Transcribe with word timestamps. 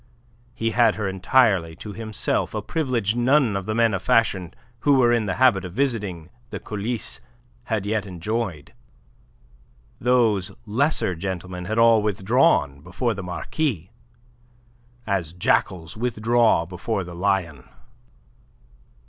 He 0.55 0.71
had 0.71 0.95
her 0.95 1.07
entirely 1.07 1.75
to 1.75 1.93
himself, 1.93 2.55
a 2.55 2.61
privilege 2.63 3.15
none 3.15 3.55
of 3.55 3.67
the 3.67 3.75
men 3.75 3.93
of 3.93 4.01
fashion 4.01 4.51
who 4.79 4.93
were 4.93 5.13
in 5.13 5.27
the 5.27 5.35
habit 5.35 5.63
of 5.63 5.73
visiting 5.73 6.31
the 6.49 6.59
coulisse 6.59 7.21
had 7.65 7.85
yet 7.85 8.07
enjoyed. 8.07 8.73
Those 9.99 10.53
lesser 10.65 11.13
gentlemen 11.13 11.65
had 11.65 11.77
all 11.77 12.01
withdrawn 12.01 12.81
before 12.81 13.13
the 13.13 13.21
Marquis, 13.21 13.91
as 15.05 15.33
jackals 15.33 15.95
withdraw 15.95 16.65
before 16.65 17.03
the 17.03 17.13
lion. 17.13 17.69